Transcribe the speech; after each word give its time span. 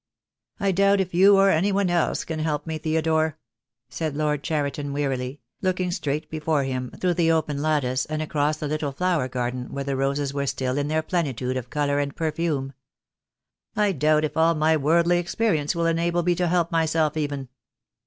"I 0.59 0.71
doubt 0.71 0.99
if 0.99 1.13
you 1.13 1.37
or 1.37 1.51
any 1.51 1.71
one 1.71 1.91
else 1.91 2.23
can 2.23 2.39
help 2.39 2.65
me, 2.65 2.79
Theo 2.79 3.01
dore," 3.01 3.37
said 3.87 4.15
Lord 4.15 4.41
Cheriton 4.41 4.93
wearily, 4.93 5.41
looking 5.61 5.91
straight 5.91 6.27
before 6.27 6.63
him 6.63 6.89
through 6.99 7.13
the 7.13 7.31
open 7.31 7.61
lattice 7.61 8.05
and 8.07 8.19
across 8.19 8.57
the 8.57 8.67
little 8.67 8.91
flower 8.93 9.27
garden 9.27 9.71
where 9.71 9.83
the 9.83 9.95
roses 9.95 10.33
were 10.33 10.47
still 10.47 10.79
in 10.79 10.87
their 10.87 11.03
plenitude 11.03 11.55
of 11.55 11.69
colour 11.69 11.99
and 11.99 12.15
perfume. 12.15 12.73
"I 13.75 13.91
doubt 13.91 14.25
if 14.25 14.35
all 14.35 14.55
my 14.55 14.75
worldly 14.75 15.19
ex 15.19 15.35
perience 15.35 15.75
will 15.75 15.85
enable 15.85 16.23
me 16.23 16.33
to 16.33 16.47
help 16.47 16.71
myself 16.71 17.15
even. 17.15 17.49